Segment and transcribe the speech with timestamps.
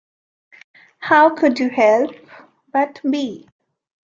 [0.97, 2.15] How could you help
[2.73, 3.47] but be?